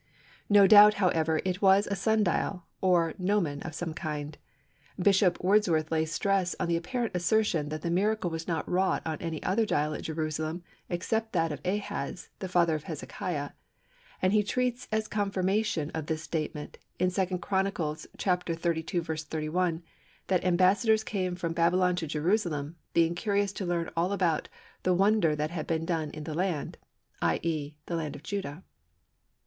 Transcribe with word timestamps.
No 0.49 0.65
doubt, 0.65 0.95
however, 0.95 1.41
it 1.45 1.61
was 1.61 1.85
a 1.85 1.95
sun 1.95 2.23
dial, 2.23 2.65
or 2.81 3.13
gnomon 3.19 3.61
of 3.61 3.75
some 3.75 3.93
kind. 3.93 4.35
Bishop 4.99 5.37
Wordsworth 5.43 5.91
lays 5.91 6.11
stress 6.11 6.55
on 6.59 6.67
the 6.67 6.75
apparent 6.75 7.11
assertion 7.15 7.69
that 7.69 7.83
the 7.83 7.91
miracle 7.91 8.31
was 8.31 8.47
not 8.47 8.67
wrought 8.67 9.03
on 9.05 9.19
any 9.21 9.43
other 9.43 9.63
dial 9.63 9.93
at 9.93 10.01
Jerusalem 10.01 10.63
except 10.89 11.33
that 11.33 11.51
of 11.51 11.61
Ahaz, 11.63 12.29
the 12.39 12.47
father 12.49 12.73
of 12.73 12.85
Hezekiah, 12.85 13.51
and 14.23 14.33
he 14.33 14.41
treats 14.41 14.87
as 14.91 15.05
a 15.05 15.09
confirmation 15.09 15.91
of 15.91 16.07
this 16.07 16.21
the 16.21 16.23
statement 16.23 16.79
in 16.97 17.11
2 17.11 17.37
Chron. 17.37 17.67
xxxii. 18.17 19.15
31, 19.15 19.83
that 20.29 20.43
ambassadors 20.43 21.03
came 21.03 21.35
from 21.35 21.53
Babylon 21.53 21.95
to 21.97 22.07
Jerusalem, 22.07 22.75
being 22.95 23.13
curious 23.13 23.53
to 23.53 23.67
learn 23.67 23.91
all 23.95 24.13
about 24.13 24.49
"the 24.81 24.95
wonder 24.95 25.35
that 25.35 25.51
had 25.51 25.67
been 25.67 25.85
done 25.85 26.09
in 26.09 26.23
the 26.23 26.33
land" 26.33 26.79
(i.e. 27.21 27.65
in 27.77 27.83
the 27.85 27.95
land 27.95 28.15
of 28.15 28.23
Judah). 28.23 28.63